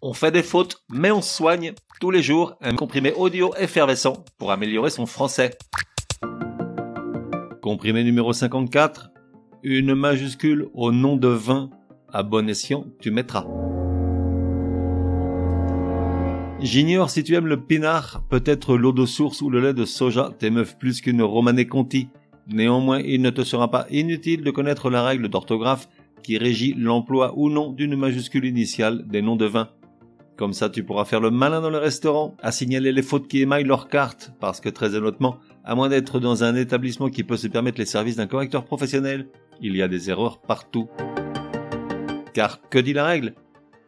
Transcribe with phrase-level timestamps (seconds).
[0.00, 4.52] On fait des fautes, mais on soigne tous les jours un comprimé audio effervescent pour
[4.52, 5.58] améliorer son français.
[7.60, 9.10] Comprimé numéro 54,
[9.64, 11.70] une majuscule au nom de vin.
[12.12, 13.44] À bon escient, tu mettras.
[16.60, 20.30] J'ignore si tu aimes le pinard, peut-être l'eau de source ou le lait de soja
[20.38, 22.08] t'émeuvent plus qu'une romanée conti.
[22.46, 25.88] Néanmoins, il ne te sera pas inutile de connaître la règle d'orthographe
[26.22, 29.70] qui régit l'emploi ou non d'une majuscule initiale des noms de vin.
[30.38, 33.42] Comme ça, tu pourras faire le malin dans le restaurant, à signaler les fautes qui
[33.42, 37.36] émaillent leurs cartes, parce que très honnêtement, à moins d'être dans un établissement qui peut
[37.36, 39.26] se permettre les services d'un correcteur professionnel,
[39.60, 40.88] il y a des erreurs partout.
[42.34, 43.34] Car que dit la règle?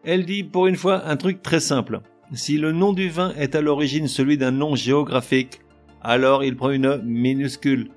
[0.02, 2.00] Elle dit pour une fois un truc très simple.
[2.32, 5.60] Si le nom du vin est à l'origine celui d'un nom géographique,
[6.02, 7.92] alors il prend une minuscule.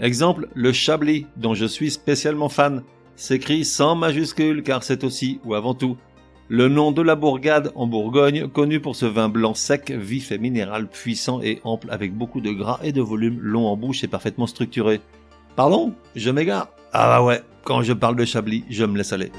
[0.00, 2.82] Exemple, le Chablis, dont je suis spécialement fan,
[3.14, 5.98] s'écrit sans majuscule car c'est aussi, ou avant tout,
[6.52, 10.38] le nom de la bourgade en Bourgogne, connu pour ce vin blanc sec, vif et
[10.38, 14.08] minéral, puissant et ample, avec beaucoup de gras et de volume, long en bouche et
[14.08, 15.00] parfaitement structuré.
[15.54, 15.94] Pardon?
[16.16, 19.30] Je m'égare Ah bah ouais, quand je parle de Chablis, je me laisse aller.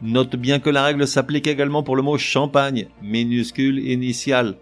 [0.00, 4.54] Note bien que la règle s'applique également pour le mot champagne, minuscule initial.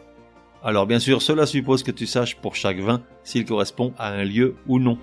[0.64, 4.24] Alors bien sûr, cela suppose que tu saches pour chaque vin s'il correspond à un
[4.24, 4.96] lieu ou non.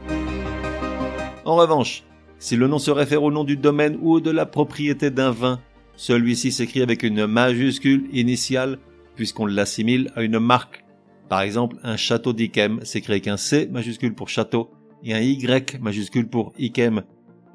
[1.46, 2.04] En revanche,
[2.40, 5.60] si le nom se réfère au nom du domaine ou de la propriété d'un vin,
[6.00, 8.80] celui-ci s'écrit avec une majuscule initiale
[9.18, 10.86] puisqu'on l'assimile à une marque.
[11.28, 14.70] Par exemple, un château d'Ikem s'écrit avec un C majuscule pour château
[15.04, 17.04] et un Y majuscule pour Ikem.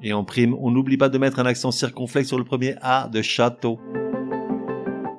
[0.03, 3.09] Et en prime, on n'oublie pas de mettre un accent circonflexe sur le premier A
[3.11, 3.79] de château.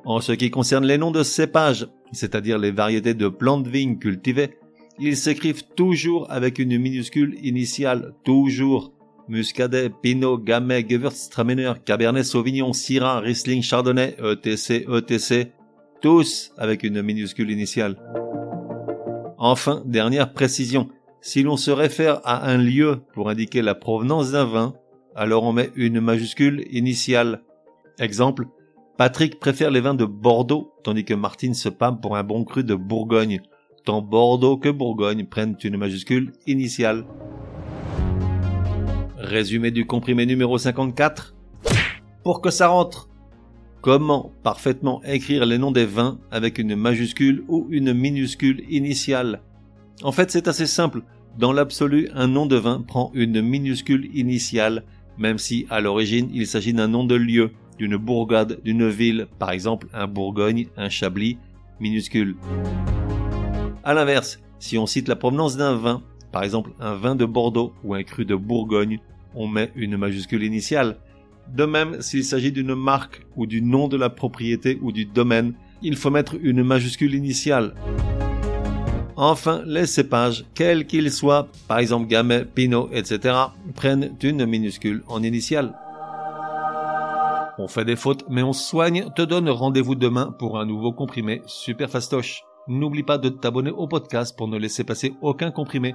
[0.05, 4.51] En ce qui concerne les noms de cépages, c'est-à-dire les variétés de plantes vignes cultivées,
[5.01, 8.93] ils s'écrivent toujours avec une minuscule initiale, toujours.
[9.29, 15.53] Muscadet, Pinot, Gamay, Gewürztraminer, Cabernet Sauvignon, Syrah, Riesling, Chardonnay, ETC, ETC,
[16.01, 17.97] tous avec une minuscule initiale.
[19.39, 20.89] Enfin, dernière précision,
[21.21, 24.75] si l'on se réfère à un lieu pour indiquer la provenance d'un vin,
[25.15, 27.43] alors on met une majuscule initiale.
[27.99, 28.47] Exemple,
[28.97, 32.65] Patrick préfère les vins de Bordeaux, tandis que Martine se pâme pour un bon cru
[32.65, 33.41] de Bourgogne.
[33.85, 37.05] Tant Bordeaux que Bourgogne prennent une majuscule initiale.
[39.27, 41.35] Résumé du comprimé numéro 54.
[42.23, 43.09] Pour que ça rentre.
[43.81, 49.43] Comment parfaitement écrire les noms des vins avec une majuscule ou une minuscule initiale?
[50.05, 51.03] En fait, c'est assez simple.
[51.37, 54.85] Dans l'absolu, un nom de vin prend une minuscule initiale,
[55.19, 59.51] même si à l'origine il s'agit d'un nom de lieu, d'une bourgade, d'une ville, par
[59.51, 61.37] exemple un Bourgogne, un Chablis,
[61.81, 62.37] minuscule.
[63.83, 67.73] À l'inverse, si on cite la provenance d'un vin, par exemple un vin de Bordeaux
[67.83, 69.01] ou un cru de Bourgogne,
[69.37, 70.97] on met une majuscule initiale.
[71.55, 75.55] De même, s'il s'agit d'une marque ou du nom de la propriété ou du domaine,
[75.83, 77.75] il faut mettre une majuscule initiale.
[79.15, 83.35] Enfin, les cépages, quels qu'ils soient, par exemple Gamay, Pinot, etc.,
[83.75, 85.75] prennent une minuscule en initiale.
[87.59, 91.41] On fait des fautes, mais on soigne, te donne rendez-vous demain pour un nouveau comprimé
[91.47, 92.43] super fastoche.
[92.69, 95.95] N'oublie pas de t'abonner au podcast pour ne laisser passer aucun comprimé.